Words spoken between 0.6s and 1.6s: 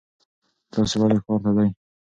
تاسو ولې ښار ته